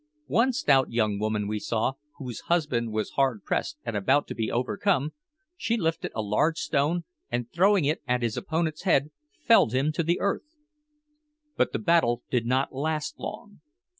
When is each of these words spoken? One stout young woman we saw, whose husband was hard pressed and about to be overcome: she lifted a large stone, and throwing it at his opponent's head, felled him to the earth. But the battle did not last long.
One 0.25 0.51
stout 0.51 0.91
young 0.91 1.19
woman 1.19 1.47
we 1.47 1.59
saw, 1.59 1.93
whose 2.17 2.39
husband 2.49 2.91
was 2.91 3.11
hard 3.11 3.43
pressed 3.43 3.77
and 3.85 3.95
about 3.95 4.25
to 4.29 4.33
be 4.33 4.51
overcome: 4.51 5.13
she 5.55 5.77
lifted 5.77 6.11
a 6.15 6.23
large 6.23 6.57
stone, 6.57 7.03
and 7.29 7.51
throwing 7.51 7.85
it 7.85 8.01
at 8.07 8.23
his 8.23 8.35
opponent's 8.35 8.81
head, 8.81 9.11
felled 9.45 9.73
him 9.73 9.91
to 9.91 10.01
the 10.01 10.19
earth. 10.19 10.55
But 11.55 11.71
the 11.71 11.77
battle 11.77 12.23
did 12.31 12.47
not 12.47 12.73
last 12.73 13.19
long. 13.19 13.59